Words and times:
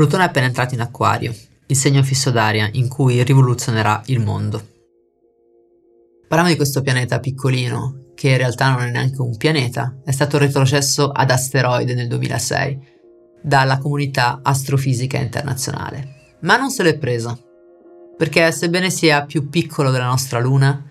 Plutone 0.00 0.24
è 0.24 0.26
appena 0.28 0.46
entrato 0.46 0.72
in 0.72 0.80
Acquario, 0.80 1.30
il 1.66 1.76
segno 1.76 2.02
fisso 2.02 2.30
d'aria 2.30 2.70
in 2.72 2.88
cui 2.88 3.22
rivoluzionerà 3.22 4.00
il 4.06 4.18
mondo. 4.18 4.66
Parliamo 6.26 6.50
di 6.50 6.56
questo 6.56 6.80
pianeta 6.80 7.20
piccolino, 7.20 8.12
che 8.14 8.30
in 8.30 8.38
realtà 8.38 8.70
non 8.70 8.80
è 8.80 8.90
neanche 8.90 9.20
un 9.20 9.36
pianeta, 9.36 9.98
è 10.02 10.10
stato 10.10 10.38
retrocesso 10.38 11.10
ad 11.10 11.30
asteroide 11.30 11.92
nel 11.92 12.08
2006 12.08 12.78
dalla 13.42 13.76
comunità 13.76 14.40
astrofisica 14.42 15.18
internazionale. 15.18 16.38
Ma 16.40 16.56
non 16.56 16.70
se 16.70 16.82
l'è 16.82 16.96
presa, 16.96 17.38
perché 18.16 18.52
sebbene 18.52 18.88
sia 18.88 19.26
più 19.26 19.50
piccolo 19.50 19.90
della 19.90 20.06
nostra 20.06 20.38
Luna, 20.38 20.82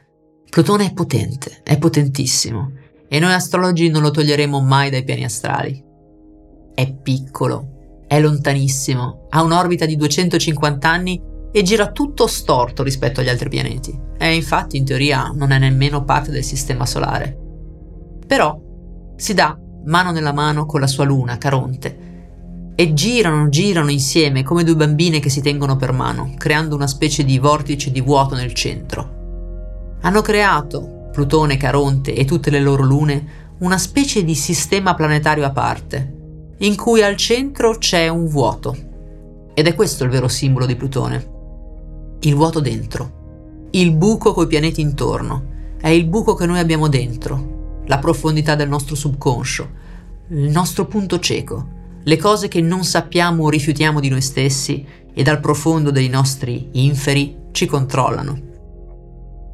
Plutone 0.51 0.85
è 0.85 0.93
potente, 0.93 1.61
è 1.63 1.79
potentissimo, 1.79 2.73
e 3.07 3.17
noi 3.17 3.33
astrologi 3.33 3.89
non 3.89 4.03
lo 4.03 4.11
toglieremo 4.11 4.61
mai 4.61 4.91
dai 4.91 5.03
piani 5.03 5.23
astrali. 5.23 5.83
È 6.75 6.93
piccolo, 6.93 7.68
è 8.09 8.19
lontanissimo, 8.19 9.27
ha 9.29 9.43
un'orbita 9.43 9.85
di 9.85 9.95
250 9.95 10.89
anni 10.89 11.21
e 11.51 11.61
gira 11.61 11.91
tutto 11.91 12.25
storto 12.25 12.81
rispetto 12.81 13.19
agli 13.19 13.29
altri 13.29 13.49
pianeti. 13.49 13.95
E 14.17 14.33
infatti 14.33 14.77
in 14.77 14.83
teoria 14.83 15.31
non 15.31 15.51
è 15.51 15.59
nemmeno 15.59 16.03
parte 16.03 16.31
del 16.31 16.43
sistema 16.43 16.87
solare. 16.87 17.37
Però 18.25 18.59
si 19.15 19.35
dà 19.35 19.55
mano 19.85 20.09
nella 20.09 20.33
mano 20.33 20.65
con 20.65 20.79
la 20.79 20.87
sua 20.87 21.03
luna, 21.03 21.37
Caronte, 21.37 22.07
e 22.73 22.93
girano, 22.93 23.47
girano 23.49 23.91
insieme 23.91 24.41
come 24.41 24.63
due 24.63 24.75
bambine 24.75 25.19
che 25.19 25.29
si 25.29 25.43
tengono 25.43 25.75
per 25.75 25.91
mano, 25.91 26.33
creando 26.35 26.73
una 26.73 26.87
specie 26.87 27.23
di 27.23 27.37
vortice 27.37 27.91
di 27.91 28.01
vuoto 28.01 28.33
nel 28.33 28.53
centro. 28.53 29.97
Hanno 30.01 30.21
creato, 30.21 31.09
Plutone, 31.11 31.57
Caronte 31.57 32.15
e 32.15 32.25
tutte 32.25 32.49
le 32.49 32.59
loro 32.59 32.81
lune, 32.81 33.53
una 33.59 33.77
specie 33.77 34.23
di 34.23 34.33
sistema 34.33 34.95
planetario 34.95 35.45
a 35.45 35.51
parte, 35.51 36.18
in 36.59 36.75
cui 36.75 37.01
al 37.01 37.15
centro 37.15 37.77
c'è 37.77 38.07
un 38.07 38.27
vuoto. 38.27 38.75
Ed 39.53 39.67
è 39.67 39.75
questo 39.75 40.03
il 40.03 40.09
vero 40.09 40.27
simbolo 40.27 40.65
di 40.65 40.75
Plutone. 40.75 41.37
Il 42.21 42.35
vuoto 42.35 42.59
dentro, 42.59 43.67
il 43.71 43.93
buco 43.93 44.33
coi 44.33 44.47
pianeti 44.47 44.81
intorno, 44.81 45.77
è 45.79 45.87
il 45.87 46.05
buco 46.05 46.33
che 46.33 46.45
noi 46.45 46.59
abbiamo 46.59 46.89
dentro, 46.89 47.81
la 47.85 47.99
profondità 47.99 48.55
del 48.55 48.67
nostro 48.67 48.95
subconscio, 48.95 49.69
il 50.29 50.49
nostro 50.49 50.85
punto 50.85 51.19
cieco, 51.19 51.77
le 52.03 52.17
cose 52.17 52.47
che 52.49 52.61
non 52.61 52.83
sappiamo 52.83 53.43
o 53.43 53.49
rifiutiamo 53.49 53.99
di 53.99 54.09
noi 54.09 54.21
stessi 54.21 54.85
e 55.13 55.23
dal 55.23 55.39
profondo 55.39 55.91
dei 55.91 56.09
nostri 56.09 56.69
inferi 56.73 57.37
ci 57.51 57.65
controllano. 57.65 58.47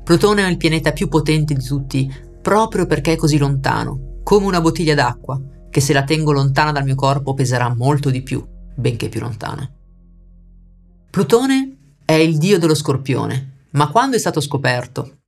Plutone 0.04 0.46
è 0.46 0.50
il 0.50 0.58
pianeta 0.58 0.92
più 0.92 1.08
potente 1.08 1.54
di 1.54 1.64
tutti 1.64 2.12
proprio 2.42 2.86
perché 2.86 3.14
è 3.14 3.16
così 3.16 3.38
lontano, 3.38 4.20
come 4.24 4.46
una 4.46 4.62
bottiglia 4.62 4.94
d'acqua, 4.94 5.40
che 5.76 5.82
se 5.82 5.92
la 5.92 6.06
tengo 6.06 6.32
lontana 6.32 6.72
dal 6.72 6.86
mio 6.86 6.96
corpo 6.96 7.34
peserà 7.34 7.68
molto 7.68 8.10
di 8.10 8.22
più, 8.22 8.42
benché 8.76 9.10
più 9.10 9.20
lontana. 9.20 9.70
Plutone 11.10 11.98
è 12.06 12.14
il 12.14 12.38
dio 12.38 12.58
dello 12.58 12.74
scorpione, 12.74 13.66
ma 13.72 13.90
quando 13.90 14.16
è 14.16 14.20
stato 14.20 14.40
scoperto? 14.40 15.24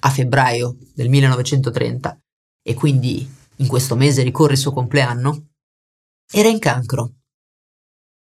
A 0.00 0.08
febbraio 0.08 0.78
del 0.94 1.10
1930, 1.10 2.18
e 2.62 2.72
quindi 2.72 3.30
in 3.56 3.66
questo 3.66 3.96
mese 3.96 4.22
ricorre 4.22 4.54
il 4.54 4.58
suo 4.58 4.72
compleanno, 4.72 5.48
era 6.32 6.48
in 6.48 6.58
cancro. 6.58 7.16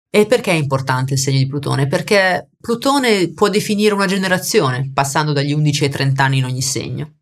E 0.10 0.26
perché 0.26 0.50
è 0.50 0.56
importante 0.56 1.14
il 1.14 1.20
segno 1.20 1.38
di 1.38 1.46
Plutone? 1.46 1.86
Perché 1.86 2.50
Plutone 2.60 3.32
può 3.32 3.48
definire 3.48 3.94
una 3.94 4.08
generazione, 4.08 4.90
passando 4.92 5.34
dagli 5.34 5.54
11 5.54 5.84
ai 5.84 5.90
30 5.92 6.24
anni 6.24 6.40
in 6.40 6.46
ogni 6.46 6.64
segno. 6.64 7.20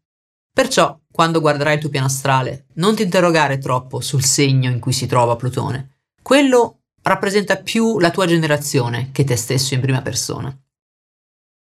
Perciò, 0.54 0.98
quando 1.20 1.42
guarderai 1.42 1.74
il 1.74 1.82
tuo 1.82 1.90
piano 1.90 2.06
astrale, 2.06 2.68
non 2.76 2.96
ti 2.96 3.04
interrogare 3.04 3.58
troppo 3.58 4.00
sul 4.00 4.24
segno 4.24 4.70
in 4.70 4.80
cui 4.80 4.94
si 4.94 5.06
trova 5.06 5.36
Plutone. 5.36 5.98
Quello 6.22 6.84
rappresenta 7.02 7.58
più 7.58 8.00
la 8.00 8.10
tua 8.10 8.26
generazione 8.26 9.10
che 9.12 9.26
te 9.26 9.36
stesso 9.36 9.74
in 9.74 9.82
prima 9.82 10.02
persona. 10.02 10.58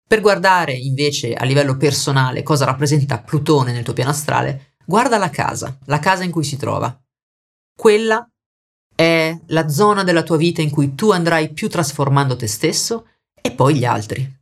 Per 0.08 0.22
guardare 0.22 0.74
invece 0.74 1.34
a 1.34 1.46
livello 1.46 1.78
personale 1.78 2.44
cosa 2.44 2.66
rappresenta 2.66 3.22
Plutone 3.22 3.72
nel 3.72 3.84
tuo 3.84 3.94
piano 3.94 4.12
astrale, 4.12 4.76
guarda 4.86 5.18
la 5.18 5.32
casa, 5.32 5.80
la 5.86 5.98
casa 5.98 6.24
in 6.24 6.30
cui 6.30 6.44
si 6.44 6.56
trova. 6.56 6.96
Quella 7.76 8.24
è 8.96 9.36
la 9.48 9.68
zona 9.68 10.04
della 10.04 10.22
tua 10.22 10.38
vita 10.38 10.62
in 10.62 10.70
cui 10.70 10.94
tu 10.94 11.10
andrai 11.10 11.54
più 11.54 11.70
trasformando 11.70 12.36
te 12.36 12.46
stesso 12.46 13.08
e 13.42 13.50
poi 13.50 13.78
gli 13.78 13.86
altri. 13.86 14.39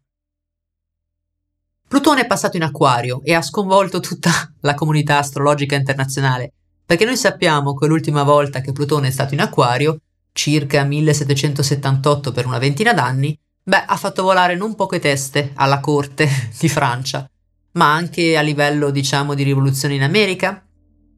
Plutone 1.88 2.22
è 2.22 2.28
passato 2.28 2.58
in 2.58 2.64
acquario 2.64 3.22
e 3.24 3.34
ha 3.34 3.42
sconvolto 3.42 4.02
tutta 4.02 4.30
la 4.62 4.74
comunità 4.74 5.20
astrologica 5.20 5.76
internazionale, 5.76 6.52
perché 6.86 7.06
noi 7.06 7.16
sappiamo 7.16 7.74
che 7.76 7.88
l'ultima 7.88 8.24
volta 8.24 8.60
che 8.60 8.74
Plutone 8.74 9.08
è 9.08 9.12
stato 9.12 9.34
in 9.34 9.40
acquario 9.40 10.00
circa 10.34 10.84
1778 10.84 12.32
per 12.34 12.46
una 12.46 12.58
ventina 12.58 12.94
d'anni, 12.94 13.38
beh, 13.64 13.86
ha 13.86 13.96
fatto 13.96 14.22
volare 14.22 14.56
non 14.56 14.76
poche 14.76 15.00
teste 15.00 15.52
alla 15.56 15.80
corte 15.80 16.30
di 16.60 16.68
Francia, 16.68 17.30
ma 17.72 17.94
anche 17.94 18.38
a 18.38 18.42
livello, 18.42 18.90
diciamo, 18.90 19.34
di 19.34 19.44
rivoluzione 19.44 19.96
in 19.96 20.04
America. 20.04 20.62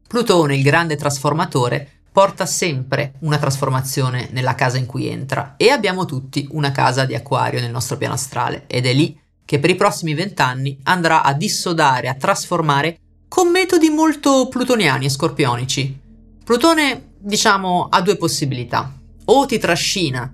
Plutone, 0.06 0.56
il 0.56 0.62
grande 0.62 0.96
trasformatore, 0.96 2.00
porta 2.12 2.46
sempre 2.46 3.14
una 3.20 3.38
trasformazione 3.38 4.28
nella 4.32 4.54
casa 4.54 4.78
in 4.78 4.86
cui 4.86 5.08
entra 5.08 5.54
e 5.56 5.70
abbiamo 5.70 6.04
tutti 6.04 6.46
una 6.52 6.72
casa 6.72 7.04
di 7.04 7.14
acquario 7.14 7.60
nel 7.60 7.70
nostro 7.70 7.96
piano 7.96 8.14
astrale 8.14 8.64
ed 8.66 8.86
è 8.86 8.92
lì 8.92 9.19
che 9.50 9.58
per 9.58 9.70
i 9.70 9.74
prossimi 9.74 10.14
vent'anni 10.14 10.78
andrà 10.84 11.24
a 11.24 11.32
dissodare, 11.32 12.06
a 12.06 12.14
trasformare 12.14 13.00
con 13.26 13.48
metodi 13.48 13.88
molto 13.88 14.46
plutoniani 14.48 15.06
e 15.06 15.08
scorpionici. 15.08 16.00
Plutone, 16.44 17.14
diciamo, 17.18 17.88
ha 17.90 18.00
due 18.00 18.14
possibilità 18.14 18.94
o 19.24 19.46
ti 19.46 19.58
trascina, 19.58 20.32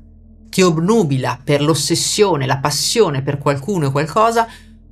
ti 0.50 0.60
obnubila 0.60 1.40
per 1.42 1.62
l'ossessione, 1.62 2.44
la 2.44 2.58
passione 2.58 3.22
per 3.22 3.38
qualcuno 3.38 3.86
o 3.86 3.90
qualcosa, 3.90 4.46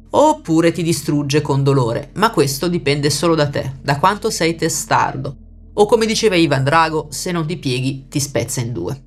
oppure 0.09 0.73
ti 0.73 0.83
distrugge 0.83 1.43
con 1.43 1.63
dolore, 1.63 2.09
ma 2.15 2.31
questo 2.31 2.69
dipende 2.69 3.11
solo 3.11 3.35
da 3.35 3.51
te, 3.51 3.75
da 3.83 3.99
quanto 3.99 4.31
sei 4.31 4.55
testardo. 4.55 5.37
O 5.75 5.85
come 5.85 6.07
diceva 6.07 6.35
Ivan 6.35 6.65
Drago, 6.65 7.09
se 7.11 7.31
non 7.31 7.45
ti 7.45 7.59
pieghi 7.59 8.07
ti 8.09 8.21
spezza 8.21 8.63
in 8.63 8.73
due. 8.73 9.03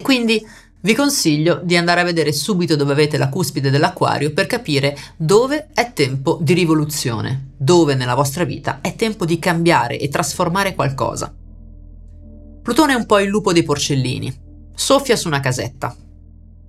Quindi 0.00 0.40
vi 0.84 0.94
consiglio 0.94 1.62
di 1.64 1.78
andare 1.78 2.02
a 2.02 2.04
vedere 2.04 2.30
subito 2.30 2.76
dove 2.76 2.92
avete 2.92 3.16
la 3.16 3.30
cuspide 3.30 3.70
dell'acquario 3.70 4.34
per 4.34 4.46
capire 4.46 4.94
dove 5.16 5.68
è 5.72 5.94
tempo 5.94 6.38
di 6.42 6.52
rivoluzione, 6.52 7.52
dove 7.56 7.94
nella 7.94 8.14
vostra 8.14 8.44
vita 8.44 8.80
è 8.82 8.94
tempo 8.94 9.24
di 9.24 9.38
cambiare 9.38 9.98
e 9.98 10.08
trasformare 10.08 10.74
qualcosa. 10.74 11.34
Plutone 12.62 12.92
è 12.92 12.96
un 12.96 13.06
po' 13.06 13.18
il 13.18 13.28
lupo 13.28 13.54
dei 13.54 13.62
porcellini. 13.62 14.42
Soffia 14.74 15.16
su 15.16 15.26
una 15.26 15.40
casetta 15.40 15.96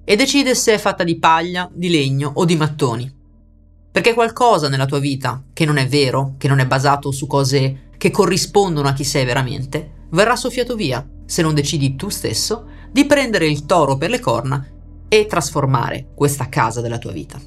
e 0.05 0.15
decide 0.15 0.55
se 0.55 0.75
è 0.75 0.77
fatta 0.77 1.03
di 1.03 1.19
paglia, 1.19 1.69
di 1.73 1.89
legno 1.89 2.31
o 2.35 2.45
di 2.45 2.55
mattoni. 2.55 3.13
Perché 3.91 4.13
qualcosa 4.13 4.69
nella 4.69 4.85
tua 4.85 4.99
vita 4.99 5.43
che 5.51 5.65
non 5.65 5.75
è 5.75 5.87
vero, 5.87 6.35
che 6.37 6.47
non 6.47 6.59
è 6.59 6.65
basato 6.65 7.11
su 7.11 7.27
cose 7.27 7.89
che 7.97 8.11
corrispondono 8.11 8.87
a 8.87 8.93
chi 8.93 9.03
sei 9.03 9.25
veramente, 9.25 10.05
verrà 10.11 10.37
soffiato 10.37 10.75
via 10.75 11.05
se 11.25 11.41
non 11.41 11.53
decidi 11.53 11.97
tu 11.97 12.07
stesso 12.07 12.74
di 12.95 13.03
prendere 13.03 13.45
il 13.45 13.65
toro 13.65 13.97
per 13.97 14.09
le 14.09 14.21
corna 14.21 14.65
e 15.09 15.25
trasformare 15.25 16.13
questa 16.15 16.47
casa 16.47 16.79
della 16.79 16.97
tua 16.97 17.11
vita. 17.11 17.37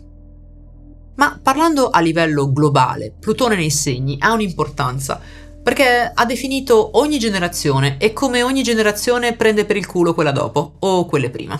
Ma 1.15 1.41
parlando 1.43 1.89
a 1.89 2.01
livello 2.01 2.53
globale, 2.53 3.15
Plutone 3.19 3.57
nei 3.57 3.71
segni 3.71 4.19
ha 4.21 4.35
un'importanza 4.35 5.19
perché 5.63 6.13
ha 6.13 6.27
definito 6.27 6.99
ogni 6.99 7.19
generazione 7.19 7.97
e 7.97 8.13
come 8.13 8.43
ogni 8.43 8.63
generazione 8.63 9.37
prende 9.37 9.65
per 9.65 9.79
il 9.79 9.87
culo 9.87 10.13
quella 10.13 10.33
dopo 10.33 10.75
o 10.81 11.07
quelle 11.07 11.31
prima. 11.31 11.59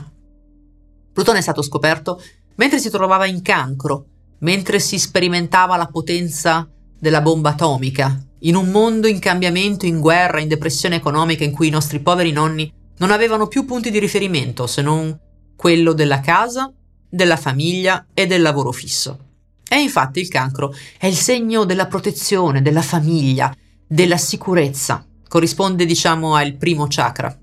Plutone 1.11 1.39
è 1.39 1.43
stato 1.43 1.63
scoperto 1.63 2.23
mentre 2.57 2.81
si 2.81 2.91
trovava 2.91 3.25
in 3.25 3.41
cancro, 3.41 4.05
mentre 4.41 4.81
si 4.81 4.99
sperimentava 4.99 5.79
la 5.79 5.87
potenza 5.87 6.69
della 6.99 7.23
bomba 7.23 7.51
atomica, 7.51 8.23
in 8.41 8.55
un 8.55 8.69
mondo 8.69 9.07
in 9.07 9.19
cambiamento, 9.19 9.87
in 9.87 9.99
guerra, 9.99 10.41
in 10.41 10.49
depressione 10.49 10.97
economica 10.97 11.43
in 11.43 11.53
cui 11.53 11.69
i 11.69 11.71
nostri 11.71 12.01
poveri 12.01 12.33
nonni 12.33 12.71
non 12.99 13.11
avevano 13.11 13.47
più 13.47 13.65
punti 13.65 13.91
di 13.91 13.99
riferimento 13.99 14.67
se 14.67 14.83
non 14.83 15.19
quello 15.57 15.93
della 15.93 16.21
casa, 16.21 16.73
della 17.09 17.37
famiglia 17.37 18.07
e 18.15 18.27
del 18.27 18.43
lavoro 18.43 18.73
fisso. 18.73 19.27
E 19.69 19.81
infatti 19.81 20.21
il 20.21 20.29
cancro 20.29 20.75
è 20.99 21.07
il 21.07 21.17
segno 21.17 21.65
della 21.65 21.87
protezione, 21.87 22.63
della 22.63 22.83
famiglia, 22.83 23.55
della 23.87 24.17
sicurezza, 24.17 25.05
corrisponde 25.29 25.85
diciamo 25.85 26.35
al 26.35 26.57
primo 26.57 26.87
chakra. 26.89 27.37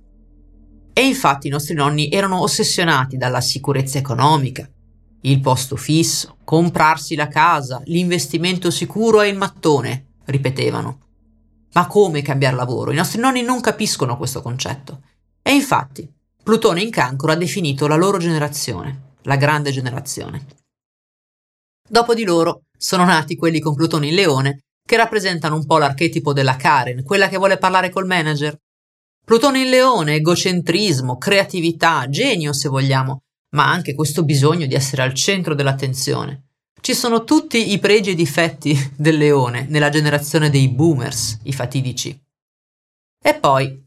E 0.93 1.05
infatti 1.05 1.47
i 1.47 1.51
nostri 1.51 1.75
nonni 1.75 2.09
erano 2.09 2.41
ossessionati 2.41 3.17
dalla 3.17 3.41
sicurezza 3.41 3.97
economica, 3.97 4.67
il 5.21 5.39
posto 5.41 5.75
fisso, 5.75 6.37
comprarsi 6.43 7.15
la 7.15 7.27
casa, 7.27 7.81
l'investimento 7.85 8.71
sicuro 8.71 9.21
e 9.21 9.27
il 9.27 9.37
mattone, 9.37 10.13
ripetevano. 10.25 10.99
Ma 11.73 11.87
come 11.87 12.21
cambiare 12.21 12.55
lavoro? 12.55 12.91
I 12.91 12.95
nostri 12.95 13.19
nonni 13.19 13.41
non 13.41 13.59
capiscono 13.59 14.17
questo 14.17 14.41
concetto. 14.41 15.01
E 15.47 15.53
infatti 15.53 16.11
Plutone 16.41 16.81
in 16.81 16.89
cancro 16.89 17.31
ha 17.31 17.35
definito 17.35 17.85
la 17.85 17.95
loro 17.95 18.17
generazione, 18.17 19.13
la 19.23 19.35
grande 19.35 19.71
generazione. 19.71 20.45
Dopo 21.87 22.15
di 22.15 22.23
loro 22.23 22.63
sono 22.75 23.05
nati 23.05 23.35
quelli 23.35 23.59
con 23.59 23.75
Plutone 23.75 24.07
in 24.07 24.15
leone 24.15 24.61
che 24.83 24.97
rappresentano 24.97 25.55
un 25.55 25.65
po' 25.67 25.77
l'archetipo 25.77 26.33
della 26.33 26.55
Karen, 26.55 27.03
quella 27.03 27.29
che 27.29 27.37
vuole 27.37 27.57
parlare 27.57 27.91
col 27.91 28.07
manager. 28.07 28.57
Plutone 29.23 29.61
in 29.61 29.69
leone, 29.69 30.15
egocentrismo, 30.15 31.17
creatività, 31.17 32.07
genio 32.09 32.51
se 32.51 32.67
vogliamo, 32.67 33.21
ma 33.55 33.69
anche 33.69 33.93
questo 33.93 34.23
bisogno 34.23 34.65
di 34.65 34.73
essere 34.73 35.03
al 35.03 35.13
centro 35.13 35.53
dell'attenzione. 35.53 36.47
Ci 36.81 36.95
sono 36.95 37.23
tutti 37.23 37.71
i 37.71 37.77
pregi 37.77 38.11
e 38.11 38.15
difetti 38.15 38.75
del 38.97 39.17
leone 39.17 39.67
nella 39.69 39.89
generazione 39.89 40.49
dei 40.49 40.69
boomers, 40.69 41.39
i 41.43 41.53
fatidici. 41.53 42.19
E 43.23 43.33
poi 43.35 43.84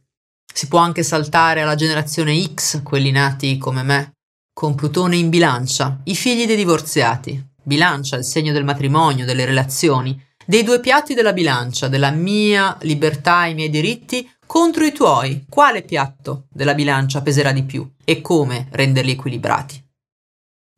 si 0.58 0.66
può 0.66 0.80
anche 0.80 1.04
saltare 1.04 1.62
alla 1.62 1.76
generazione 1.76 2.36
X, 2.52 2.82
quelli 2.82 3.12
nati 3.12 3.58
come 3.58 3.84
me, 3.84 4.14
con 4.52 4.74
Plutone 4.74 5.14
in 5.14 5.28
bilancia, 5.28 6.00
i 6.06 6.16
figli 6.16 6.46
dei 6.46 6.56
divorziati. 6.56 7.40
Bilancia, 7.62 8.16
il 8.16 8.24
segno 8.24 8.52
del 8.52 8.64
matrimonio, 8.64 9.24
delle 9.24 9.44
relazioni, 9.44 10.20
dei 10.44 10.64
due 10.64 10.80
piatti 10.80 11.14
della 11.14 11.32
bilancia, 11.32 11.86
della 11.86 12.10
mia 12.10 12.76
libertà 12.80 13.46
e 13.46 13.50
i 13.50 13.54
miei 13.54 13.70
diritti 13.70 14.28
contro 14.46 14.84
i 14.84 14.90
tuoi. 14.90 15.44
Quale 15.48 15.82
piatto 15.82 16.48
della 16.50 16.74
bilancia 16.74 17.22
peserà 17.22 17.52
di 17.52 17.62
più 17.62 17.88
e 18.04 18.20
come 18.20 18.66
renderli 18.72 19.12
equilibrati? 19.12 19.80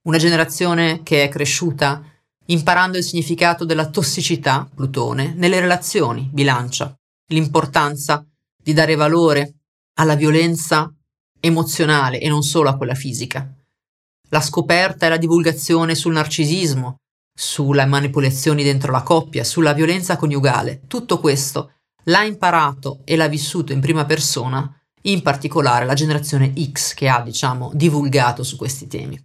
Una 0.09 0.19
generazione 0.19 1.01
che 1.03 1.25
è 1.25 1.31
cresciuta 1.31 2.05
imparando 2.49 2.99
il 2.99 3.05
significato 3.05 3.65
della 3.65 3.89
tossicità, 3.89 4.69
Plutone, 4.75 5.33
nelle 5.35 5.59
relazioni, 5.59 6.29
bilancia, 6.31 6.95
l'importanza 7.29 8.23
di 8.63 8.75
dare 8.75 8.95
valore 8.95 9.55
alla 10.01 10.15
violenza 10.15 10.91
emozionale 11.41 12.21
e 12.21 12.29
non 12.29 12.43
solo 12.43 12.71
a 12.71 12.77
quella 12.77 12.95
fisica, 12.95 13.55
la 14.31 14.41
scoperta 14.41 15.05
e 15.05 15.09
la 15.11 15.19
divulgazione 15.19 15.95
sul 15.95 16.15
narcisismo, 16.15 16.97
sulle 17.39 17.85
manipolazioni 17.85 18.63
dentro 18.63 18.93
la 18.93 19.03
coppia, 19.03 19.45
sulla 19.45 19.75
violenza 19.75 20.17
coniugale. 20.17 20.83
Tutto 20.87 21.21
questo 21.21 21.73
l'ha 22.05 22.23
imparato 22.23 23.01
e 23.05 23.15
l'ha 23.17 23.29
vissuto 23.29 23.73
in 23.73 23.81
prima 23.81 24.07
persona, 24.07 24.75
in 25.03 25.21
particolare 25.21 25.85
la 25.85 25.95
generazione 25.95 26.53
X 26.73 26.95
che 26.95 27.09
ha, 27.09 27.21
diciamo, 27.21 27.71
divulgato 27.75 28.43
su 28.43 28.57
questi 28.57 28.87
temi. 28.87 29.23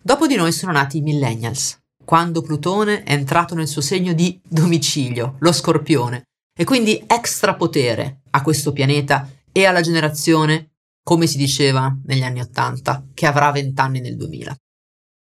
Dopo 0.00 0.28
di 0.28 0.36
noi 0.36 0.52
sono 0.52 0.70
nati 0.70 0.98
i 0.98 1.02
millennials, 1.02 1.78
quando 2.04 2.42
Plutone 2.42 3.02
è 3.02 3.12
entrato 3.12 3.56
nel 3.56 3.66
suo 3.66 3.80
segno 3.80 4.12
di 4.12 4.40
domicilio, 4.46 5.36
lo 5.40 5.50
scorpione, 5.50 6.22
e 6.56 6.62
quindi 6.64 7.02
extra 7.08 7.54
potere 7.54 8.20
a 8.30 8.42
questo 8.42 8.72
pianeta 8.72 9.28
e 9.56 9.66
alla 9.66 9.82
generazione 9.82 10.72
come 11.04 11.28
si 11.28 11.36
diceva 11.36 11.96
negli 12.06 12.22
anni 12.22 12.40
Ottanta, 12.40 13.06
che 13.14 13.26
avrà 13.26 13.52
vent'anni 13.52 14.00
nel 14.00 14.16
2000. 14.16 14.56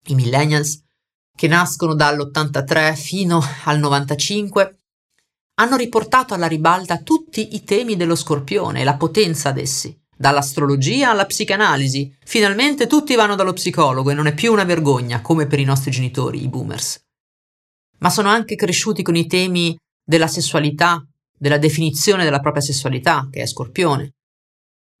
I 0.08 0.14
millennials, 0.14 0.82
che 1.34 1.48
nascono 1.48 1.94
dall'83 1.94 2.94
fino 2.94 3.42
al 3.64 3.80
95, 3.80 4.78
hanno 5.54 5.76
riportato 5.76 6.32
alla 6.32 6.46
ribalta 6.46 6.98
tutti 6.98 7.56
i 7.56 7.64
temi 7.64 7.96
dello 7.96 8.14
scorpione 8.14 8.82
e 8.82 8.84
la 8.84 8.96
potenza 8.96 9.48
ad 9.48 9.58
essi, 9.58 9.98
dall'astrologia 10.16 11.10
alla 11.10 11.26
psicanalisi. 11.26 12.14
Finalmente 12.24 12.86
tutti 12.86 13.14
vanno 13.16 13.34
dallo 13.34 13.54
psicologo 13.54 14.10
e 14.10 14.14
non 14.14 14.26
è 14.26 14.34
più 14.34 14.52
una 14.52 14.64
vergogna, 14.64 15.22
come 15.22 15.46
per 15.46 15.58
i 15.58 15.64
nostri 15.64 15.90
genitori, 15.90 16.42
i 16.42 16.48
boomers. 16.48 17.02
Ma 17.98 18.10
sono 18.10 18.28
anche 18.28 18.54
cresciuti 18.54 19.02
con 19.02 19.16
i 19.16 19.26
temi 19.26 19.76
della 20.04 20.28
sessualità, 20.28 21.04
della 21.44 21.58
definizione 21.58 22.24
della 22.24 22.40
propria 22.40 22.62
sessualità, 22.62 23.28
che 23.30 23.42
è 23.42 23.46
scorpione, 23.46 24.14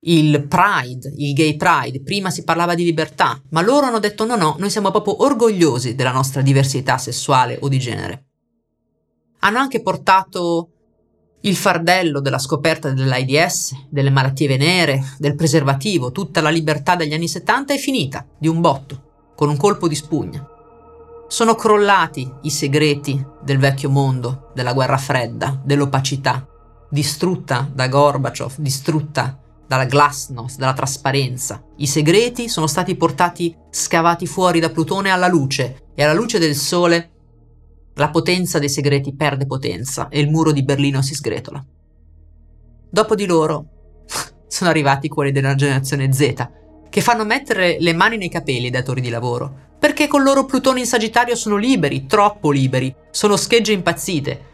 il 0.00 0.46
Pride, 0.46 1.10
il 1.16 1.32
Gay 1.32 1.56
Pride, 1.56 2.02
prima 2.02 2.28
si 2.28 2.44
parlava 2.44 2.74
di 2.74 2.84
libertà, 2.84 3.40
ma 3.48 3.62
loro 3.62 3.86
hanno 3.86 3.98
detto 3.98 4.26
no, 4.26 4.36
no, 4.36 4.56
noi 4.58 4.68
siamo 4.68 4.90
proprio 4.90 5.22
orgogliosi 5.22 5.94
della 5.94 6.12
nostra 6.12 6.42
diversità 6.42 6.98
sessuale 6.98 7.56
o 7.62 7.68
di 7.68 7.78
genere. 7.78 8.26
Hanno 9.38 9.56
anche 9.56 9.80
portato 9.80 10.68
il 11.40 11.56
fardello 11.56 12.20
della 12.20 12.38
scoperta 12.38 12.90
dell'AIDS, 12.90 13.86
delle 13.88 14.10
malattie 14.10 14.46
venere, 14.46 15.02
del 15.16 15.36
preservativo, 15.36 16.12
tutta 16.12 16.42
la 16.42 16.50
libertà 16.50 16.94
degli 16.94 17.14
anni 17.14 17.28
70 17.28 17.72
è 17.72 17.78
finita, 17.78 18.26
di 18.38 18.48
un 18.48 18.60
botto, 18.60 19.30
con 19.34 19.48
un 19.48 19.56
colpo 19.56 19.88
di 19.88 19.94
spugna. 19.94 20.46
Sono 21.34 21.56
crollati 21.56 22.32
i 22.42 22.50
segreti 22.50 23.20
del 23.42 23.58
vecchio 23.58 23.90
mondo, 23.90 24.52
della 24.54 24.72
guerra 24.72 24.96
fredda, 24.96 25.60
dell'opacità, 25.64 26.46
distrutta 26.88 27.68
da 27.74 27.88
Gorbaciov, 27.88 28.58
distrutta 28.58 29.36
dalla 29.66 29.86
glasnost, 29.86 30.58
dalla 30.58 30.74
trasparenza. 30.74 31.60
I 31.78 31.88
segreti 31.88 32.48
sono 32.48 32.68
stati 32.68 32.94
portati 32.94 33.52
scavati 33.68 34.28
fuori 34.28 34.60
da 34.60 34.70
Plutone 34.70 35.10
alla 35.10 35.26
luce 35.26 35.88
e 35.96 36.04
alla 36.04 36.12
luce 36.12 36.38
del 36.38 36.54
Sole 36.54 37.10
la 37.94 38.10
potenza 38.10 38.60
dei 38.60 38.68
segreti 38.68 39.16
perde 39.16 39.44
potenza 39.44 40.06
e 40.10 40.20
il 40.20 40.30
muro 40.30 40.52
di 40.52 40.62
Berlino 40.62 41.02
si 41.02 41.16
sgretola. 41.16 41.66
Dopo 42.88 43.16
di 43.16 43.26
loro 43.26 44.04
sono 44.46 44.70
arrivati 44.70 45.08
quelli 45.08 45.32
della 45.32 45.56
generazione 45.56 46.12
Z, 46.12 46.48
che 46.88 47.00
fanno 47.00 47.24
mettere 47.24 47.78
le 47.80 47.92
mani 47.92 48.18
nei 48.18 48.30
capelli 48.30 48.66
ai 48.66 48.70
datori 48.70 49.00
di 49.00 49.08
lavoro, 49.08 49.72
perché 49.84 50.08
con 50.08 50.22
loro 50.22 50.46
Plutone 50.46 50.80
in 50.80 50.86
Sagittario 50.86 51.36
sono 51.36 51.56
liberi, 51.56 52.06
troppo 52.06 52.50
liberi, 52.50 52.94
sono 53.10 53.36
schegge 53.36 53.72
impazzite. 53.72 54.44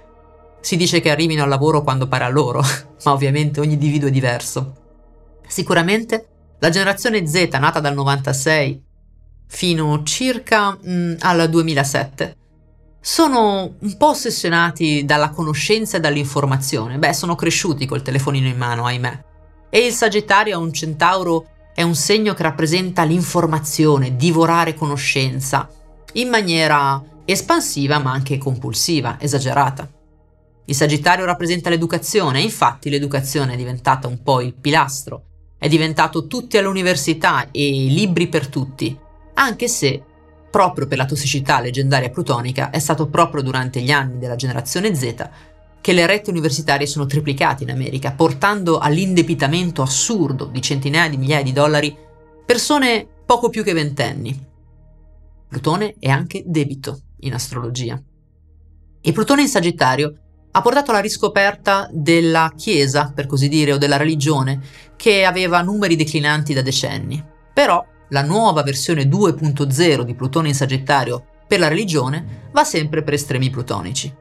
Si 0.60 0.76
dice 0.76 1.00
che 1.00 1.08
arrivino 1.08 1.44
al 1.44 1.48
lavoro 1.48 1.82
quando 1.82 2.08
pare 2.08 2.24
a 2.24 2.28
loro, 2.28 2.60
ma 3.04 3.12
ovviamente 3.12 3.60
ogni 3.60 3.74
individuo 3.74 4.08
è 4.08 4.10
diverso. 4.10 4.74
Sicuramente 5.46 6.26
la 6.58 6.68
generazione 6.70 7.24
Z 7.28 7.48
nata 7.60 7.78
dal 7.78 7.94
96 7.94 8.82
fino 9.46 10.02
circa 10.02 10.72
mh, 10.72 10.92
mm, 10.92 11.14
al 11.20 11.48
2007 11.48 12.36
sono 13.00 13.74
un 13.78 13.96
po' 13.96 14.08
ossessionati 14.08 15.04
dalla 15.04 15.30
conoscenza 15.30 15.98
e 15.98 16.00
dall'informazione. 16.00 16.98
Beh, 16.98 17.12
sono 17.12 17.36
cresciuti 17.36 17.86
col 17.86 18.02
telefonino 18.02 18.48
in 18.48 18.56
mano, 18.56 18.84
ahimè. 18.84 19.24
E 19.70 19.78
il 19.78 19.92
Sagittario 19.92 20.54
è 20.54 20.60
un 20.60 20.72
centauro, 20.72 21.46
è 21.80 21.82
un 21.82 21.94
segno 21.94 22.34
che 22.34 22.42
rappresenta 22.42 23.04
l'informazione, 23.04 24.14
divorare 24.14 24.74
conoscenza, 24.74 25.66
in 26.12 26.28
maniera 26.28 27.02
espansiva 27.24 27.98
ma 27.98 28.12
anche 28.12 28.36
compulsiva, 28.36 29.16
esagerata. 29.18 29.90
Il 30.66 30.74
Sagittario 30.74 31.24
rappresenta 31.24 31.70
l'educazione, 31.70 32.42
infatti 32.42 32.90
l'educazione 32.90 33.54
è 33.54 33.56
diventata 33.56 34.08
un 34.08 34.22
po' 34.22 34.42
il 34.42 34.52
pilastro 34.52 35.24
è 35.56 35.68
diventato 35.68 36.26
tutti 36.26 36.58
all'università 36.58 37.50
e 37.50 37.70
libri 37.70 38.28
per 38.28 38.48
tutti, 38.48 38.94
anche 39.34 39.68
se, 39.68 40.02
proprio 40.50 40.86
per 40.86 40.98
la 40.98 41.06
tossicità 41.06 41.60
leggendaria 41.60 42.10
plutonica, 42.10 42.68
è 42.68 42.78
stato 42.78 43.08
proprio 43.08 43.42
durante 43.42 43.80
gli 43.80 43.90
anni 43.90 44.18
della 44.18 44.36
generazione 44.36 44.94
Z 44.94 45.28
che 45.80 45.92
le 45.92 46.06
rette 46.06 46.30
universitarie 46.30 46.86
sono 46.86 47.06
triplicate 47.06 47.62
in 47.62 47.70
America, 47.70 48.12
portando 48.12 48.78
all'indebitamento 48.78 49.82
assurdo 49.82 50.46
di 50.46 50.60
centinaia 50.60 51.08
di 51.08 51.16
migliaia 51.16 51.42
di 51.42 51.52
dollari 51.52 51.96
persone 52.44 53.06
poco 53.24 53.48
più 53.48 53.62
che 53.62 53.72
ventenni. 53.72 54.48
Plutone 55.48 55.96
è 55.98 56.08
anche 56.08 56.42
debito 56.46 57.00
in 57.20 57.34
astrologia. 57.34 58.00
E 59.00 59.12
Plutone 59.12 59.42
in 59.42 59.48
Sagittario 59.48 60.14
ha 60.52 60.60
portato 60.60 60.90
alla 60.90 61.00
riscoperta 61.00 61.88
della 61.92 62.52
Chiesa, 62.56 63.12
per 63.14 63.26
così 63.26 63.48
dire, 63.48 63.72
o 63.72 63.78
della 63.78 63.96
religione, 63.96 64.60
che 64.96 65.24
aveva 65.24 65.62
numeri 65.62 65.96
declinanti 65.96 66.52
da 66.52 66.62
decenni. 66.62 67.24
Però 67.54 67.84
la 68.10 68.22
nuova 68.22 68.62
versione 68.62 69.04
2.0 69.04 70.02
di 70.02 70.14
Plutone 70.14 70.48
in 70.48 70.54
Sagittario 70.54 71.24
per 71.46 71.60
la 71.60 71.68
religione 71.68 72.48
va 72.52 72.64
sempre 72.64 73.02
per 73.02 73.14
estremi 73.14 73.50
plutonici. 73.50 74.12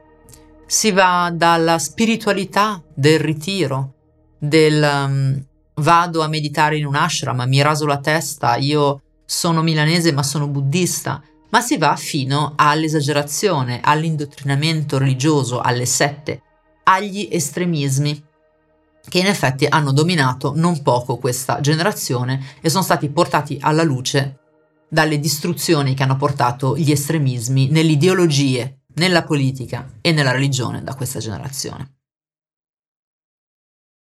Si 0.72 0.92
va 0.92 1.32
dalla 1.34 1.80
spiritualità 1.80 2.80
del 2.94 3.18
ritiro, 3.18 3.94
del 4.38 4.80
um, 4.80 5.44
vado 5.82 6.22
a 6.22 6.28
meditare 6.28 6.76
in 6.76 6.86
un 6.86 6.94
ashram, 6.94 7.42
mi 7.48 7.60
raso 7.60 7.86
la 7.86 7.98
testa, 7.98 8.54
io 8.54 9.02
sono 9.26 9.62
milanese 9.62 10.12
ma 10.12 10.22
sono 10.22 10.46
buddista, 10.46 11.20
ma 11.48 11.60
si 11.60 11.76
va 11.76 11.96
fino 11.96 12.52
all'esagerazione, 12.54 13.80
all'indottrinamento 13.82 14.96
religioso, 14.96 15.58
alle 15.58 15.86
sette, 15.86 16.40
agli 16.84 17.26
estremismi 17.28 18.22
che 19.08 19.18
in 19.18 19.26
effetti 19.26 19.66
hanno 19.68 19.90
dominato 19.90 20.52
non 20.54 20.82
poco 20.82 21.16
questa 21.16 21.60
generazione 21.60 22.44
e 22.60 22.68
sono 22.68 22.84
stati 22.84 23.08
portati 23.08 23.58
alla 23.60 23.82
luce 23.82 24.38
dalle 24.88 25.18
distruzioni 25.18 25.94
che 25.94 26.04
hanno 26.04 26.16
portato 26.16 26.76
gli 26.76 26.92
estremismi 26.92 27.70
nelle 27.70 27.90
ideologie, 27.90 28.79
nella 28.94 29.22
politica 29.22 29.98
e 30.00 30.12
nella 30.12 30.32
religione 30.32 30.82
da 30.82 30.94
questa 30.94 31.18
generazione. 31.18 31.98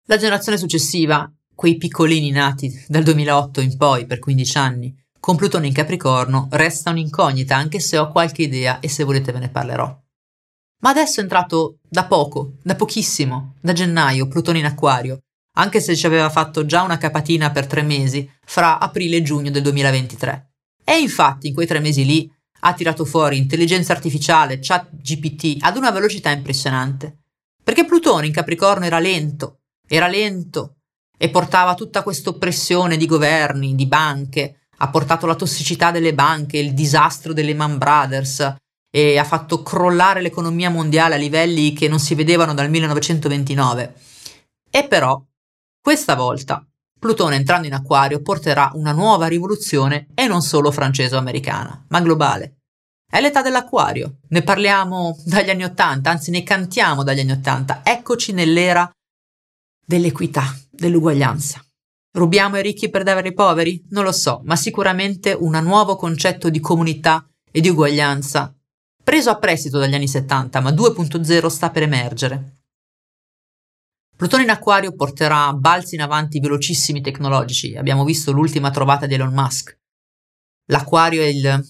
La 0.06 0.18
generazione 0.18 0.58
successiva, 0.58 1.30
quei 1.54 1.78
piccolini 1.78 2.32
nati 2.32 2.72
dal 2.88 3.04
2008 3.04 3.62
in 3.62 3.76
poi 3.78 4.06
per 4.06 4.20
15 4.20 4.58
anni, 4.58 5.06
con 5.20 5.36
Plutone 5.36 5.68
in 5.68 5.74
Capricorno 5.74 6.48
resta 6.52 6.92
un'incognita, 6.92 7.56
anche 7.56 7.80
se 7.80 7.98
ho 7.98 8.12
qualche 8.12 8.44
idea 8.44 8.80
e 8.80 8.88
se 8.88 9.04
volete 9.04 9.32
ve 9.34 9.40
ne 9.40 9.50
parlerò. 9.50 9.86
Ma 10.80 10.90
adesso 10.90 11.20
è 11.20 11.24
entrato 11.24 11.80
da 11.90 12.06
poco, 12.06 12.54
da 12.62 12.76
pochissimo, 12.76 13.56
da 13.60 13.74
gennaio, 13.74 14.28
Plutone 14.28 14.60
in 14.60 14.66
Acquario, 14.66 15.20
anche 15.56 15.82
se 15.82 15.96
ci 15.96 16.06
aveva 16.06 16.30
fatto 16.30 16.66
già 16.66 16.84
una 16.84 16.98
capatina 16.98 17.52
per 17.52 17.66
tre 17.66 17.82
mesi, 17.82 18.30
fra 18.46 18.80
aprile 18.80 19.18
e 19.18 19.22
giugno 19.24 19.50
del 19.50 19.64
2023. 19.64 20.52
E 20.84 21.00
infatti 21.00 21.48
in 21.48 21.54
quei 21.54 21.68
tre 21.68 21.80
mesi 21.80 22.06
lì 22.06 22.32
ha 22.62 22.74
tirato 22.74 23.06
fuori 23.06 23.38
intelligenza 23.38 23.94
artificiale, 23.94 24.60
chat 24.62 24.90
GPT, 24.92 25.58
ad 25.62 25.78
una 25.78 25.92
velocità 25.92 26.30
impressionante. 26.32 27.18
Perché 27.64 27.86
Plutone 27.86 28.28
in 28.28 28.34
Capricorno 28.34 28.86
era 28.86 29.00
lento, 29.00 29.60
era 29.88 30.08
lento, 30.08 30.78
e 31.18 31.30
portava 31.30 31.74
tutta 31.74 32.04
questa 32.04 32.30
oppressione 32.30 32.96
di 32.96 33.06
governi, 33.06 33.76
di 33.76 33.88
banche, 33.88 34.68
ha 34.78 34.90
portato 34.90 35.26
la 35.26 35.36
tossicità 35.36 35.92
delle 35.92 36.14
banche, 36.14 36.60
il 36.60 36.74
disastro 36.74 37.34
delle 37.34 37.56
Man 37.56 37.78
Brothers 37.78 38.56
e 38.90 39.18
ha 39.18 39.24
fatto 39.24 39.64
crollare 39.64 40.22
l'economia 40.22 40.70
mondiale 40.70 41.16
a 41.16 41.18
livelli 41.18 41.74
che 41.74 41.88
non 41.88 42.00
si 42.00 42.16
vedevano 42.16 42.54
dal 42.54 42.70
1929. 42.70 43.96
E 44.70 44.88
però, 44.88 45.22
questa 45.82 46.16
volta, 46.16 46.66
Plutone 47.00 47.36
entrando 47.36 47.68
in 47.68 47.74
acquario 47.74 48.22
porterà 48.22 48.72
una 48.74 48.92
nuova 48.92 49.28
rivoluzione 49.28 50.08
e 50.16 50.28
non 50.28 50.42
solo 50.42 50.72
francese 50.72 51.16
o 51.16 51.20
americana, 51.20 51.86
ma 51.90 52.02
globale. 52.02 52.58
È 53.10 53.22
l'età 53.22 53.42
dell'acquario, 53.42 54.18
ne 54.30 54.42
parliamo 54.42 55.18
dagli 55.24 55.50
anni 55.50 55.64
Ottanta, 55.64 56.10
anzi 56.10 56.32
ne 56.32 56.44
cantiamo 56.44 57.04
dagli 57.04 57.20
anni 57.20 57.32
Ottanta. 57.32 57.82
Eccoci 57.84 58.34
nell'era 58.34 58.90
dell'equità, 59.86 60.54
dell'uguaglianza. 60.70 61.64
Rubiamo 62.18 62.56
ai 62.56 62.64
ricchi 62.64 62.90
per 62.90 63.04
dare 63.04 63.26
ai 63.26 63.34
poveri? 63.34 63.86
Non 63.92 64.04
lo 64.04 64.12
so, 64.12 64.42
ma 64.44 64.56
sicuramente 64.56 65.32
un 65.32 65.58
nuovo 65.64 65.96
concetto 65.96 66.50
di 66.50 66.60
comunità 66.60 67.26
e 67.52 67.62
di 67.62 67.70
uguaglianza, 67.70 68.54
preso 69.04 69.30
a 69.30 69.38
prestito 69.38 69.78
dagli 69.78 69.94
anni 69.94 70.08
70, 70.08 70.60
ma 70.60 70.72
2.0 70.72 71.46
sta 71.48 71.70
per 71.70 71.84
emergere. 71.84 72.64
Plutone 74.18 74.42
in 74.42 74.50
acquario 74.50 74.96
porterà 74.96 75.54
balzi 75.54 75.94
in 75.94 76.02
avanti 76.02 76.40
velocissimi 76.40 77.02
tecnologici. 77.02 77.76
Abbiamo 77.76 78.04
visto 78.04 78.32
l'ultima 78.32 78.72
trovata 78.72 79.06
di 79.06 79.14
Elon 79.14 79.32
Musk. 79.32 79.78
L'acquario 80.72 81.22
è 81.22 81.28
il 81.28 81.64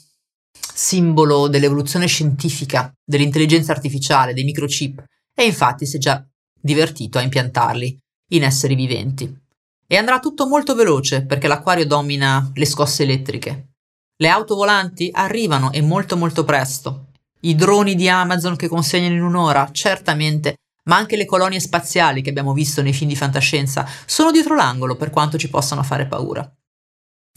simbolo 0.73 1.49
dell'evoluzione 1.49 2.07
scientifica, 2.07 2.89
dell'intelligenza 3.03 3.73
artificiale, 3.73 4.33
dei 4.33 4.45
microchip, 4.45 5.03
e 5.35 5.43
infatti 5.43 5.85
si 5.85 5.97
è 5.97 5.99
già 5.99 6.25
divertito 6.57 7.17
a 7.17 7.21
impiantarli 7.21 7.99
in 8.31 8.43
esseri 8.43 8.75
viventi. 8.75 9.29
E 9.85 9.97
andrà 9.97 10.19
tutto 10.19 10.47
molto 10.47 10.73
veloce 10.73 11.25
perché 11.25 11.49
l'acquario 11.49 11.85
domina 11.85 12.49
le 12.53 12.65
scosse 12.65 13.03
elettriche. 13.03 13.71
Le 14.15 14.29
auto 14.29 14.55
volanti 14.55 15.09
arrivano 15.11 15.73
e 15.73 15.81
molto 15.81 16.15
molto 16.15 16.45
presto. 16.45 17.07
I 17.41 17.55
droni 17.55 17.95
di 17.95 18.07
Amazon 18.07 18.55
che 18.55 18.69
consegnano 18.69 19.15
in 19.15 19.21
un'ora, 19.21 19.69
certamente, 19.73 20.55
ma 20.87 20.97
anche 20.97 21.15
le 21.15 21.25
colonie 21.25 21.59
spaziali 21.59 22.21
che 22.21 22.29
abbiamo 22.29 22.53
visto 22.53 22.81
nei 22.81 22.93
film 22.93 23.09
di 23.09 23.15
fantascienza 23.15 23.87
sono 24.05 24.31
dietro 24.31 24.55
l'angolo 24.55 24.95
per 24.95 25.09
quanto 25.09 25.37
ci 25.37 25.49
possano 25.49 25.83
fare 25.83 26.07
paura. 26.07 26.49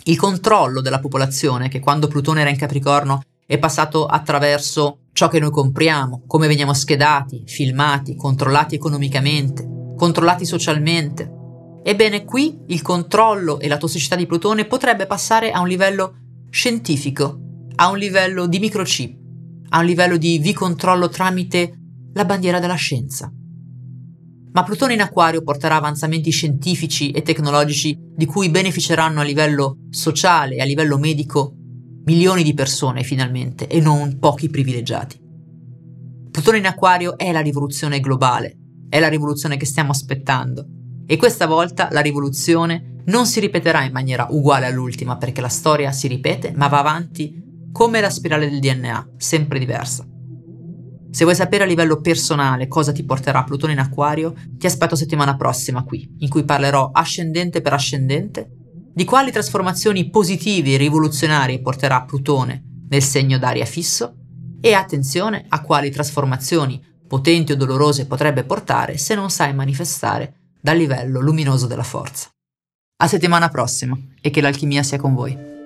Il 0.05 0.17
controllo 0.17 0.81
della 0.81 0.99
popolazione, 0.99 1.69
che 1.69 1.79
quando 1.79 2.09
Plutone 2.09 2.41
era 2.41 2.51
in 2.51 2.57
Capricorno 2.57 3.23
è 3.47 3.59
passato 3.59 4.07
attraverso 4.07 5.07
ciò 5.13 5.29
che 5.29 5.39
noi 5.39 5.51
compriamo, 5.51 6.25
come 6.27 6.47
veniamo 6.47 6.73
schedati, 6.73 7.45
filmati, 7.47 8.17
controllati 8.17 8.75
economicamente, 8.77 9.95
controllati 9.97 10.47
socialmente, 10.47 11.39
Ebbene, 11.83 12.25
qui 12.25 12.59
il 12.67 12.83
controllo 12.83 13.59
e 13.59 13.67
la 13.67 13.79
tossicità 13.79 14.15
di 14.15 14.27
Plutone 14.27 14.67
potrebbe 14.67 15.07
passare 15.07 15.51
a 15.51 15.61
un 15.61 15.69
livello 15.69 16.17
scientifico, 16.51 17.41
a 17.77 17.89
un 17.89 17.97
livello 17.97 18.47
di 18.47 18.59
microchip, 18.59 19.19
a 19.71 19.79
un 19.79 19.87
livello 19.87 20.19
di 20.19 20.39
vi-controllo 20.39 21.09
tramite 21.09 21.79
la 22.13 22.25
bandiera 22.27 22.59
della 22.59 22.75
scienza. 22.75 23.33
Ma 24.53 24.65
Plutone 24.65 24.95
in 24.95 25.01
acquario 25.01 25.43
porterà 25.43 25.77
avanzamenti 25.77 26.31
scientifici 26.31 27.11
e 27.11 27.23
tecnologici 27.23 27.97
di 27.99 28.27
cui 28.27 28.51
beneficeranno 28.51 29.21
a 29.21 29.25
livello 29.25 29.77
sociale 29.91 30.57
e 30.57 30.61
a 30.61 30.65
livello 30.65 30.99
medico 30.99 31.55
milioni 32.05 32.43
di 32.43 32.55
persone 32.55 33.05
finalmente 33.05 33.69
e 33.69 33.81
non 33.81 34.19
pochi 34.19 34.49
privilegiati. 34.49 35.19
Plutone 36.31 36.59
in 36.59 36.67
acquario 36.67 37.17
è 37.17 37.31
la 37.31 37.41
rivoluzione 37.41 38.01
globale, 38.01 38.57
è 38.89 38.99
la 38.99 39.09
rivoluzione 39.09 39.57
che 39.57 39.67
stiamo 39.67 39.93
aspettando 39.93 40.67
e 41.07 41.17
questa 41.17 41.47
volta 41.47 41.89
la 41.93 42.01
rivoluzione 42.01 43.03
non 43.07 43.27
si 43.27 43.41
ripeterà 43.41 43.85
in 43.85 43.93
maniera 43.93 44.27
uguale 44.31 44.67
all'ultima 44.67 45.17
perché 45.17 45.41
la 45.41 45.49
storia 45.49 45.93
si 45.93 46.09
ripete 46.09 46.53
ma 46.55 46.67
va 46.67 46.81
avanti 46.81 47.49
come 47.73 48.01
la 48.01 48.11
spirale 48.11 48.51
del 48.51 48.59
DNA, 48.59 49.13
sempre 49.17 49.61
diversa. 49.61 50.05
Se 51.11 51.25
vuoi 51.25 51.37
sapere 51.37 51.65
a 51.65 51.67
livello 51.67 52.01
personale 52.01 52.69
cosa 52.69 52.93
ti 52.93 53.05
porterà 53.05 53.43
Plutone 53.43 53.73
in 53.73 53.81
acquario, 53.81 54.35
ti 54.53 54.67
aspetto 54.67 54.95
settimana 54.95 55.37
prossima 55.37 55.83
qui, 55.83 56.09
in 56.19 56.29
cui 56.29 56.45
parlerò 56.45 56.91
ascendente 56.93 57.61
per 57.61 57.73
ascendente 57.73 58.51
di 58.93 59.05
quali 59.05 59.33
trasformazioni 59.33 60.09
positive 60.09 60.75
e 60.75 60.77
rivoluzionarie 60.77 61.61
porterà 61.61 62.03
Plutone 62.03 62.85
nel 62.89 63.03
segno 63.03 63.39
d'aria 63.39 63.65
fisso 63.65 64.15
e 64.61 64.73
attenzione 64.73 65.47
a 65.49 65.63
quali 65.63 65.91
trasformazioni 65.91 66.83
potenti 67.09 67.53
o 67.53 67.57
dolorose 67.57 68.07
potrebbe 68.07 68.45
portare 68.45 68.97
se 68.97 69.15
non 69.15 69.31
sai 69.31 69.53
manifestare 69.53 70.53
dal 70.61 70.77
livello 70.77 71.21
luminoso 71.21 71.67
della 71.67 71.83
forza. 71.83 72.29
A 73.03 73.09
settimana 73.09 73.49
prossima 73.49 73.99
e 74.21 74.31
che 74.31 74.41
l'alchimia 74.41 74.83
sia 74.83 74.99
con 74.99 75.15
voi. 75.15 75.60